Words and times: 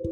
Hey, 0.00 0.06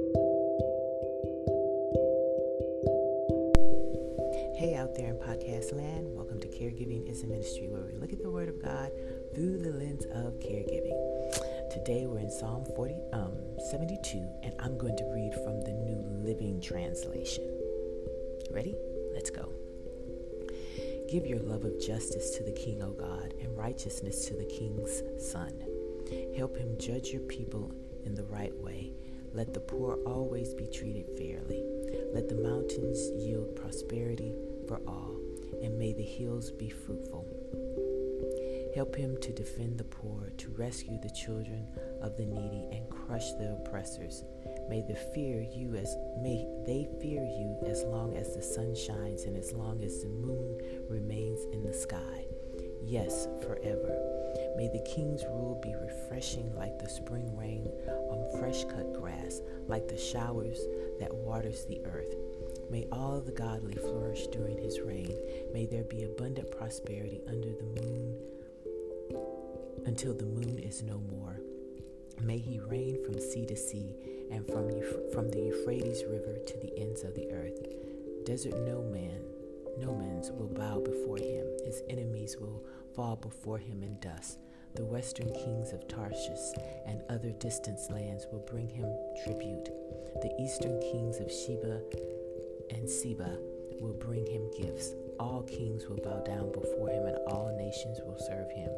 out 4.75 4.97
there 4.97 5.11
in 5.11 5.17
podcast 5.17 5.73
land, 5.73 6.13
welcome 6.13 6.41
to 6.41 6.49
Caregiving 6.49 7.09
is 7.09 7.23
a 7.23 7.29
Ministry, 7.29 7.69
where 7.69 7.83
we 7.83 7.93
look 7.93 8.13
at 8.13 8.21
the 8.21 8.29
Word 8.29 8.49
of 8.49 8.61
God 8.61 8.91
through 9.33 9.59
the 9.59 9.71
lens 9.71 10.05
of 10.07 10.41
caregiving. 10.41 10.91
Today 11.71 12.09
we're 12.09 12.19
in 12.19 12.33
Psalm 12.33 12.65
40, 12.75 12.97
um, 13.13 13.39
72, 13.71 14.19
and 14.43 14.55
I'm 14.59 14.77
going 14.77 14.97
to 14.97 15.05
read 15.05 15.33
from 15.45 15.61
the 15.61 15.71
New 15.71 16.03
Living 16.27 16.61
Translation. 16.61 17.45
Ready? 18.51 18.75
Let's 19.15 19.31
go. 19.31 19.53
Give 21.09 21.25
your 21.25 21.39
love 21.39 21.65
of 21.65 21.81
justice 21.81 22.37
to 22.39 22.43
the 22.43 22.51
King, 22.51 22.83
O 22.83 22.91
God, 22.91 23.35
and 23.41 23.57
righteousness 23.57 24.25
to 24.25 24.35
the 24.35 24.47
King's 24.47 25.05
Son. 25.31 25.53
Help 26.37 26.57
him 26.57 26.77
judge 26.77 27.11
your 27.11 27.23
people 27.23 27.73
in 28.05 28.17
the 28.17 28.25
right 28.25 28.55
way. 28.57 28.93
Let 29.37 29.53
the 29.53 29.61
poor 29.61 29.99
always 30.07 30.55
be 30.55 30.67
treated 30.67 31.11
fairly. 31.19 31.63
Let 32.15 32.27
the 32.27 32.37
mountains 32.37 33.11
yield 33.23 33.55
prosperity 33.55 34.33
for 34.67 34.81
all, 34.89 35.21
and 35.63 35.79
may 35.79 35.93
the 35.93 36.03
hills 36.03 36.51
be 36.53 36.71
fruitful. 36.71 37.27
Help 38.75 38.97
him 38.97 39.19
to 39.21 39.35
defend 39.35 39.77
the 39.77 39.85
poor, 39.85 40.33
to 40.39 40.49
rescue 40.53 40.99
the 41.03 41.11
children 41.11 41.67
of 42.01 42.17
the 42.17 42.25
needy, 42.25 42.67
and 42.73 42.89
crush 42.89 43.31
the 43.33 43.59
oppressors. 43.61 44.25
May 44.71 44.81
they 44.81 44.97
fear 45.15 45.43
you 45.43 45.77
as 45.77 45.95
may 46.23 46.49
they 46.65 46.89
fear 46.99 47.23
you 47.23 47.59
as 47.67 47.83
long 47.83 48.17
as 48.17 48.35
the 48.35 48.43
sun 48.43 48.75
shines 48.75 49.25
and 49.25 49.37
as 49.37 49.53
long 49.53 49.85
as 49.85 50.01
the 50.01 50.09
moon 50.09 50.59
remains 50.89 51.45
in 51.53 51.63
the 51.63 51.75
sky. 51.75 52.25
Yes, 52.83 53.29
forever. 53.43 54.17
May 54.57 54.69
the 54.69 54.87
king's 54.87 55.25
rule 55.25 55.61
be 55.63 55.75
refreshing 55.75 56.55
like 56.55 56.79
the 56.79 56.89
spring 56.89 57.37
rain 57.37 57.69
on 57.89 58.41
fresh 58.41 58.65
cut 58.65 58.95
like 59.69 59.89
the 59.89 59.99
showers 59.99 60.59
that 61.01 61.15
waters 61.15 61.65
the 61.65 61.81
earth. 61.85 62.15
May 62.71 62.87
all 62.91 63.21
the 63.21 63.33
godly 63.33 63.75
flourish 63.75 64.27
during 64.29 64.59
his 64.59 64.81
reign. 64.81 65.17
May 65.53 65.67
there 65.67 65.85
be 65.85 66.05
abundant 66.05 66.51
prosperity 66.51 67.21
under 67.29 67.53
the 67.53 67.81
moon 67.81 68.17
until 69.87 70.15
the 70.15 70.27
moon 70.27 70.59
is 70.59 70.83
no 70.83 70.99
more. 70.99 71.41
May 72.23 72.39
he 72.39 72.59
reign 72.59 73.05
from 73.05 73.21
sea 73.21 73.47
to 73.47 73.57
sea 73.57 73.95
and 74.31 74.47
from, 74.47 74.71
from 75.13 75.31
the 75.31 75.41
Euphrates 75.41 76.05
River 76.05 76.39
to 76.45 76.59
the 76.59 76.77
ends 76.79 77.05
of 77.05 77.15
the 77.15 77.31
earth. 77.31 77.61
Desert 78.25 78.57
no 78.67 78.83
man, 78.83 79.21
no 79.79 79.95
man's 79.95 80.33
will 80.33 80.49
bow 80.49 80.81
before 80.81 81.19
him. 81.19 81.47
His 81.65 81.83
enemies 81.89 82.37
will 82.41 82.65
fall 82.95 83.17
before 83.17 83.59
him 83.59 83.83
in 83.83 83.99
dust. 84.01 84.39
The 84.77 84.85
western 84.85 85.33
kings 85.33 85.73
of 85.73 85.89
Tarshish 85.89 86.53
and 86.87 87.01
other 87.09 87.33
distant 87.33 87.79
lands 87.91 88.27
will 88.31 88.45
bring 88.47 88.69
him 88.69 88.93
tribute. 89.25 89.71
The 90.21 90.31
eastern 90.39 90.79
kings 90.81 91.19
of 91.19 91.33
Sheba 91.33 91.81
and 92.71 92.89
Seba 92.89 93.39
will 93.81 93.95
bring 93.95 94.27
him 94.27 94.51
gifts. 94.57 94.93
All 95.19 95.43
kings 95.45 95.89
will 95.89 95.97
bow 95.97 96.21
down 96.21 96.53
before 96.53 96.91
him, 96.91 97.07
and 97.07 97.17
all 97.27 97.57
nations 97.57 98.01
will 98.05 98.19
serve 98.19 98.51
him. 98.51 98.69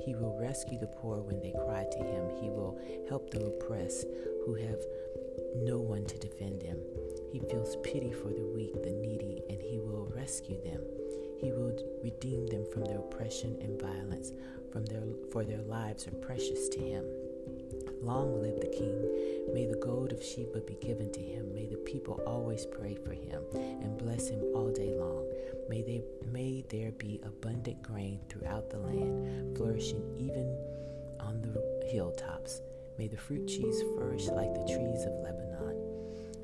He 0.00 0.14
will 0.14 0.34
rescue 0.40 0.78
the 0.78 0.86
poor 0.86 1.20
when 1.20 1.40
they 1.40 1.52
cry 1.52 1.84
to 1.92 1.98
him. 1.98 2.30
He 2.40 2.48
will 2.48 2.80
help 3.08 3.30
the 3.30 3.44
oppressed 3.44 4.06
who 4.46 4.54
have 4.54 4.80
no 5.56 5.76
one 5.76 6.06
to 6.06 6.18
defend 6.18 6.62
them. 6.62 6.78
He 7.32 7.40
feels 7.40 7.76
pity 7.82 8.12
for 8.12 8.32
the 8.32 8.46
weak, 8.46 8.82
the 8.82 8.92
needy, 8.92 9.42
and 9.50 9.60
he 9.60 9.78
will 9.78 10.10
rescue 10.16 10.62
them. 10.62 10.80
He 11.38 11.52
will 11.52 11.76
redeem 12.02 12.46
them 12.46 12.64
from 12.72 12.84
their 12.84 12.98
oppression 12.98 13.58
and 13.60 13.78
violence, 13.78 14.32
from 14.74 14.84
their, 14.86 15.04
for 15.30 15.44
their 15.44 15.62
lives 15.62 16.08
are 16.08 16.16
precious 16.26 16.68
to 16.68 16.80
him. 16.80 17.04
Long 18.02 18.42
live 18.42 18.60
the 18.60 18.66
king. 18.66 19.54
May 19.54 19.66
the 19.66 19.78
gold 19.80 20.12
of 20.12 20.20
Sheba 20.20 20.62
be 20.62 20.74
given 20.74 21.12
to 21.12 21.20
him. 21.20 21.54
May 21.54 21.66
the 21.66 21.76
people 21.76 22.20
always 22.26 22.66
pray 22.66 22.96
for 22.96 23.12
him 23.12 23.44
and 23.54 23.96
bless 23.96 24.28
him 24.28 24.42
all 24.52 24.70
day 24.70 24.92
long. 24.92 25.30
May, 25.70 25.82
they, 25.82 26.02
may 26.32 26.64
there 26.68 26.90
be 26.90 27.20
abundant 27.24 27.82
grain 27.82 28.18
throughout 28.28 28.68
the 28.68 28.78
land, 28.78 29.56
flourishing 29.56 30.02
even 30.18 30.58
on 31.20 31.40
the 31.40 31.88
hilltops. 31.92 32.60
May 32.98 33.06
the 33.06 33.16
fruit 33.16 33.46
trees 33.46 33.80
flourish 33.94 34.26
like 34.26 34.54
the 34.54 34.64
trees 34.66 35.04
of 35.04 35.12
Lebanon, 35.22 35.76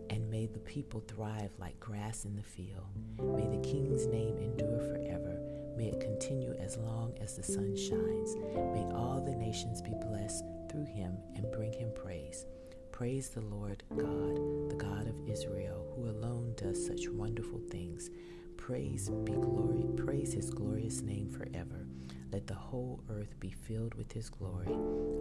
and 0.09 0.31
may 0.31 0.47
the 0.47 0.61
people 0.61 1.01
thrive 1.01 1.51
like 1.59 1.79
grass 1.81 2.25
in 2.25 2.37
the 2.37 2.43
field. 2.43 2.87
May 3.19 3.49
the 3.57 3.63
king's 3.63 4.07
name 4.07 4.39
endure 4.39 4.79
forever. 4.79 5.60
May 5.77 5.87
it 5.87 6.01
continue 6.01 6.55
as 6.55 6.77
long 6.77 7.15
as 7.21 7.37
the 7.37 7.43
sun 7.43 7.77
shines. 7.77 8.37
May 8.75 8.87
all 8.95 9.23
the 9.25 9.35
nations 9.35 9.81
be 9.83 9.95
blessed 10.09 10.45
through 10.71 10.87
him 10.87 11.17
and 11.37 11.51
bring 11.53 11.73
him 11.73 11.91
praise. 11.95 12.47
Praise 12.93 13.31
the 13.31 13.41
Lord 13.41 13.83
God, 13.97 14.71
the 14.71 14.77
God 14.77 15.07
of 15.07 15.29
Israel, 15.29 15.87
who 15.97 16.11
alone 16.11 16.55
does 16.57 16.85
such 16.87 17.09
wonderful 17.09 17.61
things. 17.71 18.11
Praise 18.57 19.09
be 19.25 19.33
glory, 19.33 19.87
praise 19.97 20.35
his 20.35 20.51
glorious 20.51 21.01
name 21.01 21.29
forever. 21.31 21.87
Let 22.33 22.47
the 22.47 22.55
whole 22.55 23.03
earth 23.09 23.35
be 23.41 23.51
filled 23.51 23.95
with 23.95 24.13
his 24.13 24.29
glory. 24.29 24.69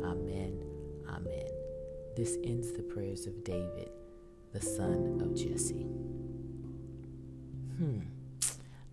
Amen. 0.03 0.61
Amen. 1.07 1.47
This 2.15 2.37
ends 2.43 2.71
the 2.73 2.83
prayers 2.83 3.25
of 3.25 3.43
David, 3.43 3.89
the 4.51 4.61
son 4.61 5.21
of 5.21 5.33
Jesse. 5.33 5.87
Hmm. 7.77 8.01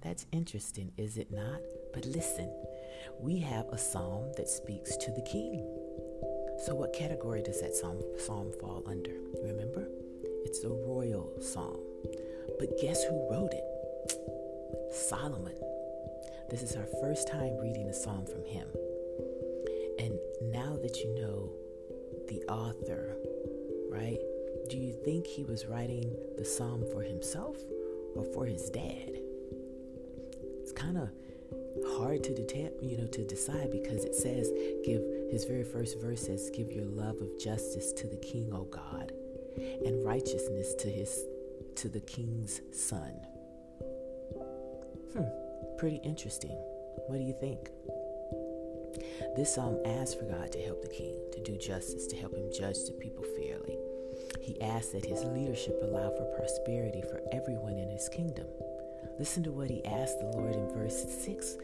That's 0.06 0.24
interesting, 0.30 0.92
is 0.96 1.18
it 1.18 1.32
not? 1.32 1.60
But 1.92 2.06
listen, 2.06 2.48
we 3.18 3.40
have 3.40 3.66
a 3.70 3.76
psalm 3.76 4.30
that 4.36 4.48
speaks 4.48 4.96
to 4.98 5.10
the 5.10 5.22
king. 5.22 5.66
So, 6.64 6.76
what 6.76 6.92
category 6.92 7.42
does 7.42 7.60
that 7.60 7.74
psalm, 7.74 8.00
psalm 8.16 8.52
fall 8.60 8.84
under? 8.86 9.10
Remember? 9.42 9.88
It's 10.44 10.62
a 10.62 10.68
royal 10.68 11.32
psalm. 11.40 11.80
But 12.56 12.78
guess 12.80 13.02
who 13.02 13.28
wrote 13.28 13.50
it? 13.52 14.94
Solomon. 14.94 15.56
This 16.50 16.62
is 16.62 16.76
our 16.76 16.86
first 17.00 17.26
time 17.26 17.56
reading 17.56 17.88
a 17.88 17.92
psalm 17.92 18.26
from 18.26 18.44
him. 18.44 18.68
And 19.98 20.16
now 20.52 20.76
that 20.82 20.98
you 20.98 21.16
know 21.16 21.50
the 22.28 22.44
author, 22.48 23.16
right? 23.90 24.20
Do 24.70 24.76
you 24.78 24.92
think 25.04 25.26
he 25.26 25.42
was 25.42 25.66
writing 25.66 26.14
the 26.38 26.44
psalm 26.44 26.84
for 26.92 27.02
himself 27.02 27.56
or 28.14 28.22
for 28.22 28.46
his 28.46 28.70
dad? 28.70 29.18
Kind 30.76 30.98
of 30.98 31.10
hard 31.98 32.22
to 32.24 32.30
deta- 32.30 32.72
you 32.82 32.96
know 32.96 33.06
to 33.08 33.24
decide 33.24 33.70
because 33.72 34.04
it 34.04 34.14
says 34.14 34.50
give 34.84 35.02
his 35.30 35.44
very 35.44 35.64
first 35.64 36.00
verse 36.00 36.26
says 36.26 36.50
give 36.54 36.70
your 36.70 36.84
love 36.84 37.16
of 37.20 37.38
justice 37.38 37.92
to 37.92 38.06
the 38.06 38.16
king 38.16 38.50
o 38.52 38.64
god 38.64 39.12
and 39.84 40.04
righteousness 40.04 40.74
to 40.74 40.88
his 40.88 41.24
to 41.76 41.88
the 41.88 42.00
king's 42.00 42.60
son. 42.72 43.12
Hmm 45.12 45.46
pretty 45.78 46.00
interesting. 46.02 46.56
What 47.06 47.18
do 47.18 47.22
you 47.22 47.34
think? 47.38 47.68
This 49.36 49.54
psalm 49.54 49.78
asks 49.84 50.14
for 50.14 50.24
god 50.24 50.50
to 50.52 50.62
help 50.62 50.82
the 50.82 50.88
king 50.88 51.14
to 51.32 51.42
do 51.42 51.56
justice 51.58 52.06
to 52.06 52.16
help 52.16 52.34
him 52.34 52.50
judge 52.56 52.78
the 52.86 52.92
people 52.92 53.24
fairly. 53.36 53.76
He 54.40 54.60
asks 54.60 54.92
that 54.92 55.04
his 55.04 55.24
leadership 55.24 55.78
allow 55.82 56.10
for 56.10 56.24
prosperity 56.36 57.02
for 57.02 57.20
everyone 57.32 57.78
in 57.78 57.90
his 57.90 58.08
kingdom 58.08 58.46
Listen 59.18 59.42
to 59.44 59.52
what 59.52 59.70
he 59.70 59.84
asked 59.84 60.20
the 60.20 60.26
Lord 60.26 60.54
in 60.54 60.68
verse 60.68 61.04
6. 61.24 61.56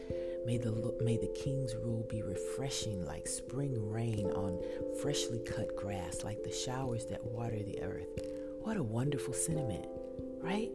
May 0.45 0.57
the, 0.57 0.93
may 1.01 1.17
the 1.17 1.31
king's 1.35 1.75
rule 1.75 2.05
be 2.09 2.23
refreshing 2.23 3.05
like 3.05 3.27
spring 3.27 3.91
rain 3.91 4.31
on 4.31 4.59
freshly 5.01 5.39
cut 5.39 5.75
grass, 5.75 6.23
like 6.23 6.43
the 6.43 6.51
showers 6.51 7.05
that 7.05 7.23
water 7.23 7.61
the 7.61 7.81
earth. 7.81 8.07
What 8.61 8.77
a 8.77 8.83
wonderful 8.83 9.33
sentiment, 9.33 9.85
right? 10.41 10.71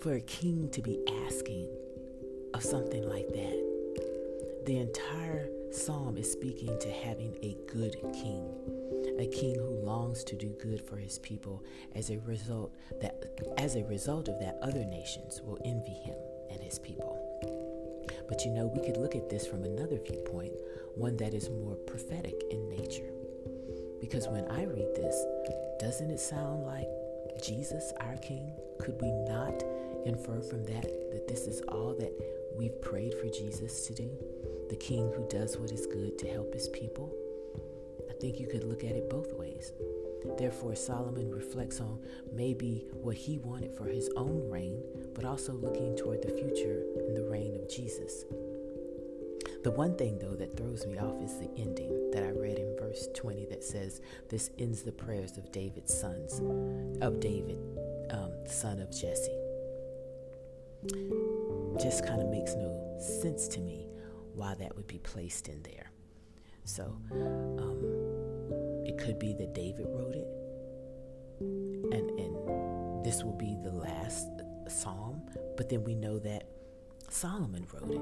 For 0.00 0.14
a 0.14 0.20
king 0.20 0.70
to 0.70 0.80
be 0.80 0.98
asking 1.26 1.68
of 2.54 2.62
something 2.62 3.06
like 3.08 3.28
that. 3.28 4.62
The 4.64 4.78
entire 4.78 5.48
psalm 5.70 6.16
is 6.16 6.30
speaking 6.30 6.78
to 6.80 6.90
having 6.90 7.36
a 7.42 7.56
good 7.70 7.96
king 8.14 8.48
a 9.18 9.26
king 9.26 9.56
who 9.56 9.84
longs 9.84 10.22
to 10.24 10.36
do 10.36 10.48
good 10.60 10.80
for 10.80 10.96
his 10.96 11.18
people 11.18 11.64
as 11.94 12.10
a 12.10 12.18
result 12.20 12.72
that 13.00 13.24
as 13.58 13.74
a 13.74 13.84
result 13.84 14.28
of 14.28 14.38
that 14.38 14.58
other 14.62 14.84
nations 14.84 15.40
will 15.42 15.58
envy 15.64 15.94
him 15.94 16.16
and 16.50 16.60
his 16.60 16.78
people. 16.78 17.16
But 18.28 18.44
you 18.44 18.52
know 18.52 18.66
we 18.66 18.84
could 18.84 18.96
look 18.96 19.16
at 19.16 19.28
this 19.28 19.46
from 19.46 19.64
another 19.64 19.98
viewpoint 19.98 20.52
one 20.94 21.16
that 21.16 21.34
is 21.34 21.50
more 21.50 21.74
prophetic 21.74 22.40
in 22.50 22.68
nature. 22.68 23.10
Because 24.00 24.28
when 24.28 24.44
i 24.50 24.64
read 24.64 24.94
this 24.94 25.24
doesn't 25.80 26.10
it 26.10 26.20
sound 26.20 26.64
like 26.64 26.88
jesus 27.42 27.92
our 28.00 28.16
king 28.16 28.52
could 28.78 29.00
we 29.00 29.10
not 29.28 29.62
infer 30.06 30.40
from 30.40 30.64
that 30.64 30.88
that 31.12 31.26
this 31.28 31.46
is 31.46 31.60
all 31.68 31.94
that 31.98 32.12
we've 32.56 32.80
prayed 32.80 33.14
for 33.14 33.28
jesus 33.28 33.86
to 33.86 33.94
do? 33.94 34.10
The 34.70 34.76
king 34.76 35.10
who 35.12 35.26
does 35.28 35.56
what 35.56 35.72
is 35.72 35.86
good 35.86 36.18
to 36.18 36.28
help 36.28 36.52
his 36.54 36.68
people 36.68 37.12
think 38.20 38.38
you 38.38 38.46
could 38.46 38.64
look 38.64 38.84
at 38.84 38.96
it 38.96 39.10
both 39.10 39.32
ways. 39.34 39.72
Therefore, 40.36 40.74
Solomon 40.74 41.30
reflects 41.30 41.80
on 41.80 42.00
maybe 42.32 42.86
what 42.92 43.16
he 43.16 43.38
wanted 43.38 43.76
for 43.76 43.86
his 43.86 44.10
own 44.16 44.48
reign, 44.50 44.82
but 45.14 45.24
also 45.24 45.52
looking 45.52 45.96
toward 45.96 46.22
the 46.22 46.30
future 46.30 46.84
in 47.06 47.14
the 47.14 47.28
reign 47.30 47.54
of 47.54 47.68
Jesus. 47.68 48.24
The 49.64 49.70
one 49.70 49.96
thing, 49.96 50.18
though, 50.18 50.36
that 50.36 50.56
throws 50.56 50.86
me 50.86 50.98
off 50.98 51.20
is 51.20 51.38
the 51.38 51.50
ending 51.56 52.10
that 52.12 52.22
I 52.22 52.30
read 52.30 52.58
in 52.58 52.76
verse 52.78 53.08
20 53.14 53.46
that 53.46 53.64
says, 53.64 54.00
This 54.28 54.50
ends 54.58 54.82
the 54.82 54.92
prayers 54.92 55.36
of 55.36 55.50
David's 55.50 55.92
sons, 55.98 56.40
of 57.02 57.20
David, 57.20 57.58
um, 58.10 58.32
son 58.46 58.80
of 58.80 58.90
Jesse. 58.90 59.36
Just 61.80 62.06
kind 62.06 62.22
of 62.22 62.28
makes 62.28 62.54
no 62.54 62.96
sense 63.00 63.48
to 63.48 63.60
me 63.60 63.88
why 64.34 64.54
that 64.54 64.76
would 64.76 64.86
be 64.86 64.98
placed 64.98 65.48
in 65.48 65.60
there. 65.62 65.90
So 66.64 66.96
um, 67.10 67.77
could 68.98 69.18
be 69.18 69.32
that 69.34 69.54
David 69.54 69.86
wrote 69.88 70.14
it, 70.14 70.28
and, 71.40 72.10
and 72.20 73.04
this 73.04 73.22
will 73.24 73.36
be 73.36 73.56
the 73.62 73.70
last 73.72 74.28
psalm, 74.68 75.22
but 75.56 75.68
then 75.68 75.84
we 75.84 75.94
know 75.94 76.18
that 76.18 76.48
Solomon 77.08 77.66
wrote 77.72 77.90
it. 77.90 78.00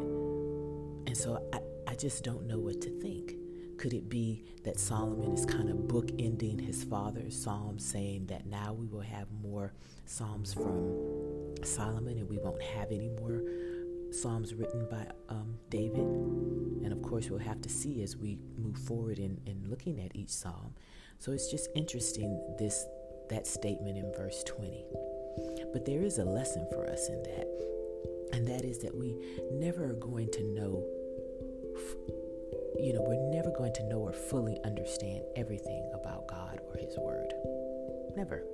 And 1.08 1.16
so 1.16 1.42
I, 1.52 1.60
I 1.90 1.94
just 1.94 2.24
don't 2.24 2.46
know 2.46 2.58
what 2.58 2.80
to 2.82 2.90
think. 3.00 3.34
Could 3.78 3.92
it 3.92 4.08
be 4.08 4.44
that 4.64 4.80
Solomon 4.80 5.32
is 5.32 5.44
kind 5.44 5.68
of 5.68 5.76
bookending 5.76 6.64
his 6.64 6.82
father's 6.84 7.40
psalm, 7.40 7.78
saying 7.78 8.26
that 8.26 8.46
now 8.46 8.72
we 8.72 8.86
will 8.86 9.02
have 9.02 9.28
more 9.42 9.72
psalms 10.06 10.54
from 10.54 11.54
Solomon 11.62 12.18
and 12.18 12.28
we 12.28 12.38
won't 12.38 12.62
have 12.62 12.90
any 12.90 13.10
more 13.10 13.42
psalms 14.10 14.54
written 14.54 14.86
by 14.90 15.06
um, 15.28 15.56
David? 15.70 16.06
And 16.84 16.92
of 16.92 17.02
course, 17.02 17.30
we'll 17.30 17.38
have 17.40 17.60
to 17.62 17.68
see 17.68 18.02
as 18.02 18.16
we 18.16 18.38
move 18.58 18.76
forward 18.76 19.18
in, 19.18 19.40
in 19.46 19.64
looking 19.68 20.00
at 20.00 20.14
each 20.14 20.30
psalm. 20.30 20.74
So 21.18 21.32
it's 21.32 21.50
just 21.50 21.68
interesting 21.74 22.40
this 22.58 22.86
that 23.28 23.46
statement 23.46 23.98
in 23.98 24.12
verse 24.16 24.44
20. 24.44 24.84
But 25.72 25.84
there 25.84 26.02
is 26.02 26.18
a 26.18 26.24
lesson 26.24 26.66
for 26.72 26.88
us 26.88 27.08
in 27.08 27.22
that 27.24 27.56
and 28.32 28.46
that 28.48 28.64
is 28.64 28.78
that 28.80 28.94
we 28.94 29.16
never 29.50 29.84
are 29.84 29.94
going 29.94 30.30
to 30.32 30.42
know, 30.42 30.84
you 32.78 32.92
know, 32.92 33.02
we're 33.02 33.30
never 33.30 33.50
going 33.50 33.72
to 33.74 33.88
know 33.88 33.98
or 33.98 34.12
fully 34.12 34.58
understand 34.64 35.22
everything 35.36 35.90
about 35.94 36.26
God 36.28 36.60
or 36.68 36.76
His 36.76 36.96
Word. 36.98 37.32
Never. 38.16 38.44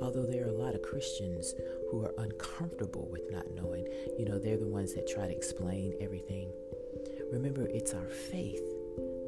Although 0.00 0.26
there 0.26 0.46
are 0.46 0.50
a 0.50 0.62
lot 0.62 0.74
of 0.74 0.82
Christians 0.82 1.54
who 1.90 2.04
are 2.04 2.14
uncomfortable 2.18 3.08
with 3.10 3.30
not 3.30 3.50
knowing, 3.54 3.86
you 4.18 4.24
know, 4.24 4.38
they're 4.38 4.56
the 4.56 4.66
ones 4.66 4.94
that 4.94 5.08
try 5.08 5.26
to 5.26 5.36
explain 5.36 5.94
everything. 6.00 6.50
Remember, 7.32 7.66
it's 7.66 7.94
our 7.94 8.08
faith, 8.08 8.62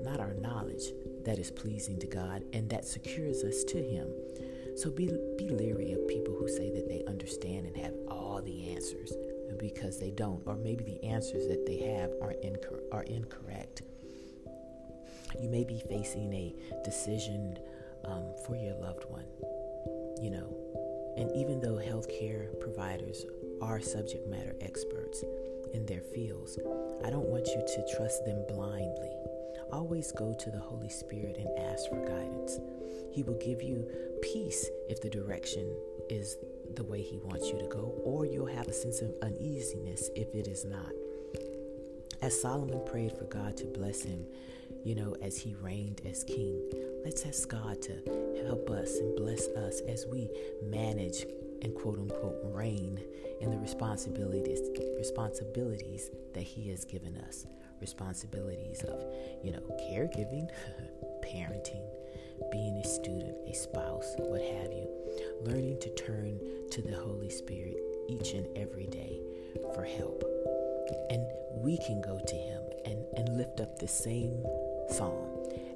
not 0.02 0.20
our 0.20 0.34
knowledge, 0.34 0.92
that 1.24 1.38
is 1.38 1.50
pleasing 1.50 1.98
to 1.98 2.06
God 2.06 2.44
and 2.52 2.68
that 2.70 2.86
secures 2.86 3.42
us 3.42 3.64
to 3.64 3.82
Him. 3.82 4.08
So 4.76 4.90
be, 4.90 5.06
be 5.38 5.48
leery 5.48 5.92
of 5.92 6.06
people 6.06 6.34
who 6.34 6.48
say 6.48 6.70
that 6.70 6.88
they 6.88 7.02
understand 7.08 7.66
and 7.66 7.76
have 7.78 7.94
all 8.08 8.42
the 8.42 8.70
answers 8.70 9.12
because 9.58 9.98
they 9.98 10.10
don't, 10.10 10.42
or 10.46 10.56
maybe 10.56 10.84
the 10.84 11.02
answers 11.04 11.46
that 11.48 11.66
they 11.66 11.78
have 11.78 12.10
are, 12.20 12.34
incor- 12.44 12.82
are 12.92 13.04
incorrect. 13.04 13.82
You 15.40 15.48
may 15.48 15.64
be 15.64 15.82
facing 15.88 16.32
a 16.32 16.54
decision 16.84 17.58
um, 18.04 18.24
for 18.46 18.56
your 18.56 18.74
loved 18.74 19.04
one, 19.08 19.24
you 20.20 20.30
know, 20.30 20.56
and 21.16 21.30
even 21.34 21.60
though 21.60 21.76
healthcare 21.76 22.58
providers 22.60 23.26
are 23.60 23.80
subject 23.80 24.26
matter 24.26 24.54
experts 24.60 25.24
in 25.72 25.86
their 25.86 26.00
fields, 26.00 26.58
I 27.04 27.10
don't 27.10 27.28
want 27.28 27.46
you 27.48 27.64
to 27.66 27.96
trust 27.96 28.24
them 28.24 28.44
blindly. 28.48 29.10
Always 29.72 30.12
go 30.12 30.34
to 30.34 30.50
the 30.50 30.58
Holy 30.58 30.88
Spirit 30.88 31.36
and 31.38 31.70
ask 31.70 31.88
for 31.88 32.04
guidance. 32.04 32.58
He 33.12 33.22
will 33.22 33.38
give 33.38 33.62
you 33.62 33.86
peace 34.22 34.68
if 34.88 35.00
the 35.00 35.10
direction 35.10 35.74
is 36.08 36.36
the 36.74 36.84
way 36.84 37.02
He 37.02 37.18
wants 37.18 37.48
you 37.48 37.58
to 37.58 37.66
go, 37.66 38.00
or 38.04 38.26
you'll 38.26 38.46
have 38.46 38.68
a 38.68 38.72
sense 38.72 39.00
of 39.00 39.14
uneasiness 39.22 40.10
if 40.14 40.34
it 40.34 40.46
is 40.46 40.64
not. 40.64 40.92
As 42.22 42.40
Solomon 42.40 42.80
prayed 42.86 43.12
for 43.12 43.24
God 43.24 43.56
to 43.58 43.66
bless 43.66 44.02
him, 44.02 44.26
you 44.86 44.94
know, 44.94 45.16
as 45.20 45.36
he 45.36 45.56
reigned 45.60 46.00
as 46.08 46.22
king, 46.22 46.62
let's 47.04 47.26
ask 47.26 47.48
God 47.48 47.82
to 47.82 48.44
help 48.46 48.70
us 48.70 48.98
and 48.98 49.16
bless 49.16 49.48
us 49.48 49.80
as 49.88 50.06
we 50.06 50.30
manage 50.62 51.26
and 51.62 51.74
quote 51.74 51.98
unquote 51.98 52.38
reign 52.44 53.00
in 53.40 53.50
the 53.50 53.58
responsibilities 53.58 54.60
responsibilities 54.96 56.10
that 56.34 56.44
he 56.44 56.70
has 56.70 56.84
given 56.84 57.16
us. 57.26 57.46
Responsibilities 57.80 58.84
of 58.84 59.04
you 59.42 59.50
know 59.50 59.62
caregiving 59.90 60.48
parenting 61.24 61.82
being 62.52 62.76
a 62.76 62.86
student, 62.86 63.34
a 63.48 63.54
spouse, 63.54 64.14
what 64.18 64.40
have 64.40 64.72
you, 64.72 64.88
learning 65.40 65.80
to 65.80 65.92
turn 65.96 66.38
to 66.70 66.80
the 66.80 66.94
Holy 66.94 67.30
Spirit 67.30 67.76
each 68.08 68.34
and 68.34 68.46
every 68.56 68.86
day 68.86 69.18
for 69.74 69.82
help. 69.82 70.22
And 71.10 71.26
we 71.56 71.76
can 71.78 72.00
go 72.00 72.20
to 72.24 72.34
Him 72.36 72.62
and, 72.84 73.04
and 73.16 73.36
lift 73.36 73.60
up 73.60 73.78
the 73.78 73.88
same 73.88 74.44
psalm, 74.88 75.28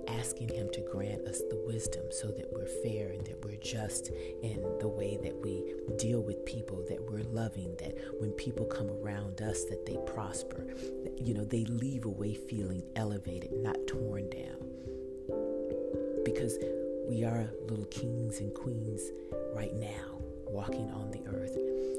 asking 0.09 0.49
Him 0.49 0.69
to 0.73 0.81
grant 0.81 1.27
us 1.27 1.41
the 1.51 1.63
wisdom 1.67 2.05
so 2.11 2.29
that 2.29 2.53
we're 2.53 2.67
fair 2.67 3.09
and 3.09 3.25
that 3.27 3.45
we're 3.45 3.57
just 3.57 4.11
in 4.43 4.63
the 4.81 4.89
way 4.89 5.19
that 5.23 5.37
we 5.41 5.75
deal 5.97 6.21
with 6.21 6.45
people, 6.45 6.85
that 6.89 7.01
we're 7.11 7.23
loving, 7.33 7.75
that 7.79 7.97
when 8.19 8.31
people 8.33 8.67
come 8.67 8.91
around 8.91 9.41
us, 9.43 9.65
that 9.65 9.87
they 9.87 9.97
prosper, 10.07 10.67
you 11.17 11.35
know, 11.35 11.45
they 11.45 11.65
leave 11.65 12.05
away 12.05 12.35
feeling 12.35 12.83
elevated, 12.97 13.53
not 13.53 13.77
torn 13.87 14.29
down. 14.31 14.57
Because 16.25 16.59
we 17.09 17.25
are 17.25 17.51
little 17.69 17.87
kings 17.87 18.41
and 18.41 18.55
queens 18.55 19.11
right 19.55 19.75
now 19.75 20.21
walking 20.47 20.91
on 20.91 21.11
the 21.11 21.23
earth 21.27 21.57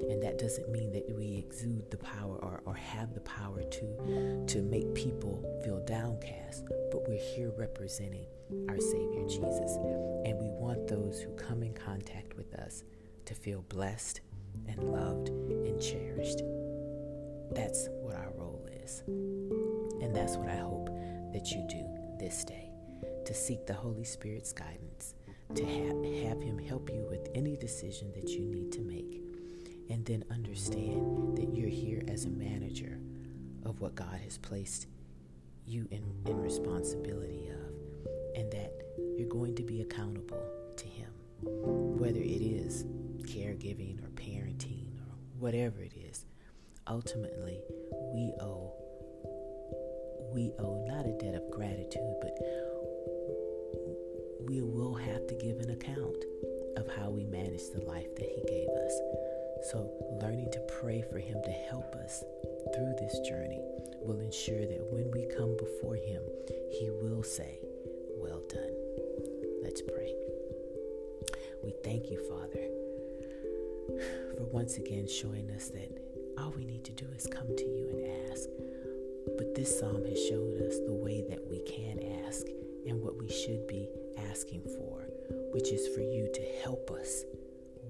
and 0.09 0.21
that 0.21 0.37
doesn't 0.37 0.69
mean 0.71 0.91
that 0.91 1.09
we 1.15 1.37
exude 1.37 1.89
the 1.91 1.97
power 1.97 2.35
or, 2.37 2.61
or 2.65 2.75
have 2.75 3.13
the 3.13 3.21
power 3.21 3.63
to 3.63 4.43
to 4.47 4.61
make 4.61 4.93
people 4.93 5.43
feel 5.63 5.83
downcast 5.85 6.65
but 6.91 7.07
we're 7.07 7.17
here 7.35 7.51
representing 7.57 8.25
our 8.69 8.79
savior 8.79 9.23
jesus. 9.27 9.77
And 10.25 10.37
we 10.39 10.49
want 10.49 10.87
those 10.87 11.19
who 11.21 11.31
come 11.31 11.63
in 11.63 11.73
contact 11.73 12.35
with 12.35 12.53
us 12.55 12.83
to 13.25 13.33
feel 13.33 13.61
blessed 13.69 14.21
and 14.67 14.83
loved 14.83 15.29
and 15.29 15.81
cherished. 15.81 16.41
That's 17.51 17.87
what 18.01 18.15
our 18.15 18.31
role 18.35 18.67
is. 18.83 19.03
And 19.07 20.15
that's 20.15 20.35
what 20.35 20.49
i 20.49 20.57
hope 20.57 20.89
that 21.33 21.51
you 21.51 21.65
do 21.69 21.85
this 22.19 22.43
day 22.43 22.69
to 23.25 23.33
seek 23.33 23.65
the 23.65 23.73
Holy 23.73 24.03
Spirit's 24.03 24.51
guidance, 24.51 25.15
to 25.55 25.63
ha- 25.63 26.27
have 26.27 26.41
Him 26.41 26.57
help 26.57 26.89
you 26.89 27.05
with 27.09 27.29
any 27.35 27.55
decision 27.55 28.11
that 28.13 28.29
you 28.29 28.41
need 28.41 28.71
to 28.73 28.81
make, 28.81 29.10
and 29.91 30.05
then 30.05 30.23
understand 30.31 31.37
that 31.37 31.53
you're 31.53 31.67
here 31.69 32.01
as 32.07 32.23
a 32.23 32.29
manager 32.29 32.97
of 33.65 33.81
what 33.81 33.93
God 33.93 34.19
has 34.23 34.37
placed 34.37 34.87
you 35.65 35.85
in, 35.91 36.01
in 36.25 36.41
responsibility 36.41 37.49
of, 37.49 37.75
and 38.35 38.49
that 38.53 38.71
you're 39.17 39.27
going 39.27 39.53
to 39.55 39.63
be 39.63 39.81
accountable 39.81 40.41
to 40.77 40.87
Him, 40.87 41.09
whether 41.41 42.21
it 42.21 42.41
is 42.41 42.85
caregiving 43.23 44.01
or 44.01 44.07
parenting 44.11 44.87
or 44.95 45.13
whatever 45.39 45.81
it 45.81 45.93
is. 45.93 46.25
Ultimately, 46.87 47.59
we 48.13 48.33
owe 48.39 48.73
we 50.33 50.53
owe 50.59 50.81
not 50.87 51.05
a 51.05 51.11
debt 51.17 51.35
of 51.35 51.51
gratitude, 51.51 52.15
but 52.21 52.37
we 54.47 54.61
will 54.61 54.95
have 54.95 55.27
to 55.27 55.35
give 55.35 55.59
an 55.59 55.71
account 55.71 56.23
of 56.77 56.87
how 56.95 57.09
we 57.09 57.25
manage 57.25 57.69
the 57.73 57.83
life 57.85 58.15
that 58.15 58.29
He 58.29 58.41
gave 58.47 58.69
us. 58.69 59.30
So, 59.63 59.91
learning 60.21 60.49
to 60.53 60.59
pray 60.81 61.03
for 61.11 61.19
Him 61.19 61.41
to 61.43 61.51
help 61.51 61.93
us 61.95 62.23
through 62.73 62.93
this 62.99 63.19
journey 63.27 63.61
will 64.01 64.19
ensure 64.19 64.65
that 64.65 64.87
when 64.91 65.11
we 65.11 65.27
come 65.37 65.55
before 65.57 65.95
Him, 65.95 66.23
He 66.71 66.89
will 66.89 67.23
say, 67.23 67.59
Well 68.17 68.41
done. 68.49 68.73
Let's 69.61 69.81
pray. 69.81 70.13
We 71.63 71.73
thank 71.83 72.09
you, 72.09 72.19
Father, 72.27 72.65
for 74.35 74.45
once 74.45 74.77
again 74.77 75.07
showing 75.07 75.51
us 75.51 75.69
that 75.69 75.91
all 76.39 76.51
we 76.51 76.65
need 76.65 76.83
to 76.85 76.91
do 76.91 77.05
is 77.15 77.27
come 77.27 77.55
to 77.55 77.65
you 77.65 77.89
and 77.89 78.31
ask. 78.31 78.49
But 79.37 79.53
this 79.53 79.79
psalm 79.79 80.03
has 80.05 80.27
showed 80.27 80.59
us 80.61 80.77
the 80.85 80.93
way 80.93 81.23
that 81.29 81.45
we 81.47 81.59
can 81.59 81.99
ask 82.25 82.47
and 82.87 82.99
what 82.99 83.17
we 83.17 83.29
should 83.29 83.67
be 83.67 83.87
asking 84.29 84.63
for, 84.63 85.05
which 85.53 85.71
is 85.71 85.87
for 85.93 86.01
you 86.01 86.29
to 86.33 86.41
help 86.63 86.89
us 86.89 87.23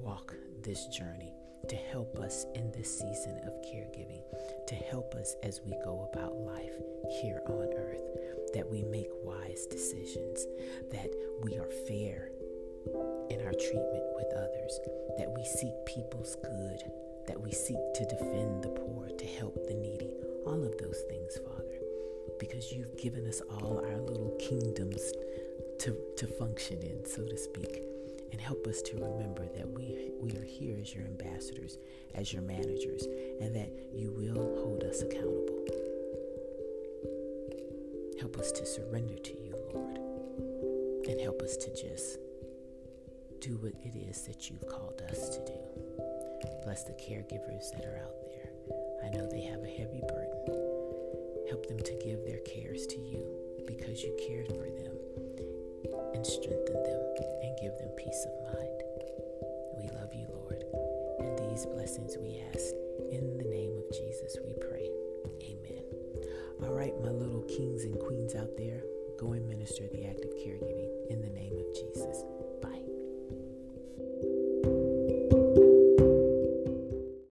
walk 0.01 0.35
this 0.63 0.87
journey, 0.87 1.31
to 1.67 1.75
help 1.75 2.17
us 2.19 2.45
in 2.55 2.71
this 2.71 2.99
season 2.99 3.39
of 3.45 3.53
caregiving, 3.61 4.21
to 4.67 4.75
help 4.75 5.15
us 5.15 5.35
as 5.43 5.61
we 5.65 5.71
go 5.83 6.09
about 6.11 6.35
life 6.37 6.73
here 7.21 7.41
on 7.47 7.69
earth, 7.77 8.03
that 8.53 8.69
we 8.69 8.83
make 8.83 9.09
wise 9.23 9.65
decisions, 9.67 10.45
that 10.91 11.09
we 11.41 11.57
are 11.57 11.69
fair 11.87 12.31
in 13.29 13.41
our 13.45 13.53
treatment 13.53 14.03
with 14.15 14.27
others, 14.35 14.79
that 15.17 15.31
we 15.35 15.43
seek 15.45 15.73
people's 15.85 16.35
good, 16.41 16.83
that 17.27 17.39
we 17.39 17.51
seek 17.51 17.77
to 17.93 18.05
defend 18.05 18.63
the 18.63 18.69
poor, 18.69 19.09
to 19.17 19.25
help 19.25 19.55
the 19.67 19.73
needy, 19.73 20.11
all 20.45 20.63
of 20.63 20.77
those 20.77 21.01
things, 21.09 21.37
Father, 21.45 21.79
because 22.39 22.71
you've 22.71 22.97
given 22.97 23.27
us 23.27 23.41
all 23.49 23.83
our 23.85 24.01
little 24.01 24.35
kingdoms 24.39 25.13
to, 25.79 25.95
to 26.17 26.27
function 26.27 26.81
in, 26.81 27.05
so 27.05 27.25
to 27.25 27.37
speak. 27.37 27.90
And 28.31 28.39
help 28.39 28.65
us 28.67 28.81
to 28.83 28.95
remember 28.95 29.45
that 29.55 29.69
we, 29.69 30.11
we 30.19 30.31
are 30.37 30.43
here 30.43 30.77
as 30.81 30.93
your 30.95 31.05
ambassadors, 31.05 31.77
as 32.15 32.31
your 32.31 32.41
managers, 32.41 33.05
and 33.41 33.55
that 33.55 33.71
you 33.93 34.11
will 34.11 34.61
hold 34.63 34.83
us 34.83 35.01
accountable. 35.01 35.65
Help 38.19 38.37
us 38.37 38.51
to 38.51 38.65
surrender 38.65 39.17
to 39.17 39.33
you, 39.41 39.55
Lord, 39.73 39.97
and 41.09 41.19
help 41.19 41.41
us 41.41 41.57
to 41.57 41.69
just 41.75 42.19
do 43.39 43.57
what 43.57 43.73
it 43.83 43.97
is 43.97 44.21
that 44.27 44.49
you've 44.49 44.67
called 44.67 45.01
us 45.09 45.29
to 45.29 45.45
do. 45.45 46.03
Bless 46.63 46.83
the 46.83 46.93
caregivers 46.93 47.71
that 47.71 47.83
are 47.85 47.97
out 47.97 48.21
there. 48.21 48.51
I 49.03 49.09
know 49.09 49.27
they 49.27 49.41
have 49.41 49.63
a 49.63 49.67
heavy 49.67 50.01
burden. 50.07 50.45
Help 51.49 51.65
them 51.67 51.79
to 51.79 51.99
give 52.03 52.23
their 52.23 52.39
cares 52.39 52.85
to 52.87 52.97
you 52.97 53.25
because 53.65 54.03
you 54.03 54.15
cared 54.27 54.47
for 54.47 54.69
them 54.69 54.95
and 56.13 56.25
strengthen 56.25 56.83
them 56.83 57.01
and 57.43 57.57
give 57.61 57.77
them 57.77 57.89
peace 57.97 58.25
of 58.25 58.53
mind. 58.53 58.83
We 59.77 59.89
love 59.99 60.13
you, 60.13 60.27
Lord. 60.29 60.63
And 61.19 61.37
these 61.49 61.65
blessings 61.65 62.17
we 62.17 62.41
ask 62.53 62.73
in 63.11 63.37
the 63.37 63.43
name 63.43 63.71
of 63.77 63.89
Jesus, 63.91 64.37
we 64.45 64.53
pray. 64.59 64.89
Amen. 65.43 65.83
All 66.63 66.73
right, 66.73 66.93
my 67.01 67.09
little 67.09 67.41
kings 67.43 67.83
and 67.83 67.97
queens 67.99 68.35
out 68.35 68.55
there, 68.57 68.83
go 69.19 69.33
and 69.33 69.47
minister 69.47 69.87
the 69.91 70.05
act 70.05 70.23
of 70.23 70.31
caregiving 70.35 70.89
in 71.09 71.21
the 71.21 71.29
name 71.29 71.57
of 71.57 71.73
Jesus. 71.73 72.23